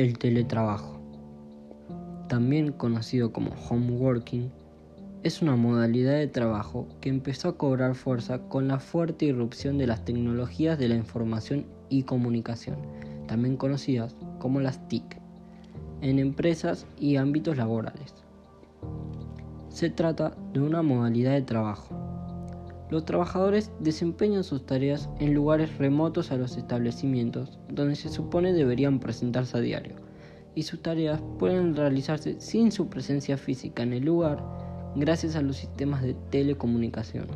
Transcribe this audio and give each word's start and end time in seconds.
El 0.00 0.16
teletrabajo, 0.16 0.98
también 2.26 2.72
conocido 2.72 3.34
como 3.34 3.50
home 3.68 3.90
working, 3.98 4.50
es 5.24 5.42
una 5.42 5.56
modalidad 5.56 6.14
de 6.14 6.26
trabajo 6.26 6.88
que 7.02 7.10
empezó 7.10 7.48
a 7.48 7.58
cobrar 7.58 7.94
fuerza 7.94 8.38
con 8.48 8.66
la 8.66 8.78
fuerte 8.78 9.26
irrupción 9.26 9.76
de 9.76 9.86
las 9.86 10.02
tecnologías 10.06 10.78
de 10.78 10.88
la 10.88 10.94
información 10.94 11.66
y 11.90 12.04
comunicación, 12.04 12.78
también 13.26 13.58
conocidas 13.58 14.16
como 14.38 14.60
las 14.60 14.88
TIC, 14.88 15.20
en 16.00 16.18
empresas 16.18 16.86
y 16.98 17.16
ámbitos 17.16 17.58
laborales. 17.58 18.14
Se 19.68 19.90
trata 19.90 20.34
de 20.54 20.60
una 20.60 20.80
modalidad 20.80 21.32
de 21.32 21.42
trabajo. 21.42 22.09
Los 22.90 23.04
trabajadores 23.04 23.70
desempeñan 23.78 24.42
sus 24.42 24.66
tareas 24.66 25.08
en 25.20 25.32
lugares 25.32 25.78
remotos 25.78 26.32
a 26.32 26.36
los 26.36 26.56
establecimientos 26.56 27.60
donde 27.68 27.94
se 27.94 28.08
supone 28.08 28.52
deberían 28.52 28.98
presentarse 28.98 29.56
a 29.56 29.60
diario, 29.60 29.94
y 30.56 30.64
sus 30.64 30.82
tareas 30.82 31.22
pueden 31.38 31.76
realizarse 31.76 32.40
sin 32.40 32.72
su 32.72 32.88
presencia 32.88 33.36
física 33.36 33.84
en 33.84 33.92
el 33.92 34.04
lugar 34.04 34.44
gracias 34.96 35.36
a 35.36 35.42
los 35.42 35.56
sistemas 35.56 36.02
de 36.02 36.14
telecomunicación. 36.30 37.28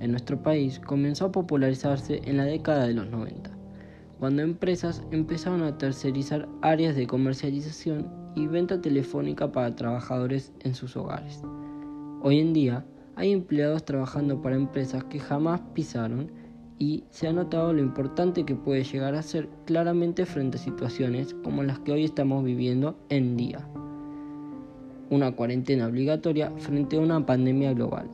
En 0.00 0.10
nuestro 0.10 0.42
país 0.42 0.78
comenzó 0.80 1.24
a 1.24 1.32
popularizarse 1.32 2.20
en 2.26 2.36
la 2.36 2.44
década 2.44 2.86
de 2.86 2.92
los 2.92 3.08
90, 3.08 3.50
cuando 4.18 4.42
empresas 4.42 5.02
empezaron 5.12 5.62
a 5.62 5.78
tercerizar 5.78 6.46
áreas 6.60 6.94
de 6.94 7.06
comercialización 7.06 8.06
y 8.34 8.46
venta 8.46 8.82
telefónica 8.82 9.50
para 9.50 9.74
trabajadores 9.74 10.52
en 10.60 10.74
sus 10.74 10.94
hogares. 10.94 11.40
Hoy 12.20 12.40
en 12.40 12.52
día 12.52 12.84
hay 13.16 13.32
empleados 13.32 13.84
trabajando 13.84 14.40
para 14.40 14.56
empresas 14.56 15.04
que 15.04 15.18
jamás 15.18 15.60
pisaron 15.74 16.30
y 16.78 17.04
se 17.10 17.26
ha 17.26 17.32
notado 17.32 17.72
lo 17.72 17.80
importante 17.80 18.44
que 18.44 18.54
puede 18.54 18.84
llegar 18.84 19.14
a 19.14 19.22
ser 19.22 19.48
claramente 19.64 20.26
frente 20.26 20.58
a 20.58 20.60
situaciones 20.60 21.34
como 21.42 21.62
las 21.62 21.78
que 21.80 21.92
hoy 21.92 22.04
estamos 22.04 22.44
viviendo 22.44 22.98
en 23.08 23.36
día 23.36 23.66
una 25.10 25.32
cuarentena 25.32 25.86
obligatoria 25.86 26.50
frente 26.58 26.96
a 26.96 27.00
una 27.00 27.24
pandemia 27.24 27.72
global. 27.72 28.08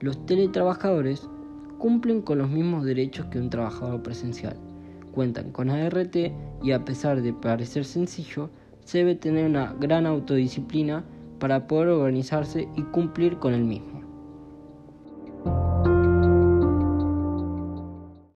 Los 0.00 0.24
teletrabajadores 0.26 1.28
cumplen 1.78 2.22
con 2.22 2.38
los 2.38 2.50
mismos 2.50 2.84
derechos 2.84 3.26
que 3.26 3.38
un 3.38 3.50
trabajador 3.50 4.02
presencial, 4.02 4.56
cuentan 5.14 5.52
con 5.52 5.70
ART 5.70 6.16
y 6.62 6.72
a 6.72 6.84
pesar 6.84 7.22
de 7.22 7.32
parecer 7.32 7.84
sencillo, 7.84 8.50
se 8.84 8.98
debe 8.98 9.14
tener 9.14 9.46
una 9.46 9.74
gran 9.78 10.06
autodisciplina 10.06 11.04
para 11.42 11.66
poder 11.66 11.88
organizarse 11.88 12.68
y 12.76 12.82
cumplir 12.84 13.36
con 13.40 13.52
el 13.52 13.64
mismo. 13.64 14.01